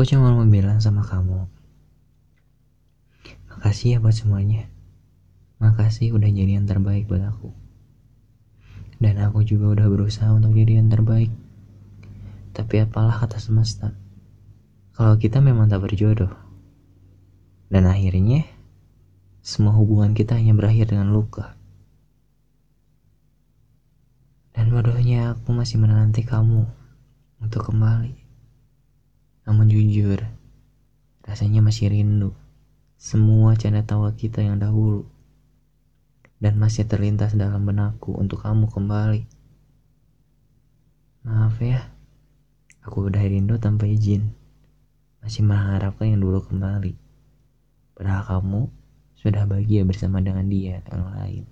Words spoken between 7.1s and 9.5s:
aku. Dan aku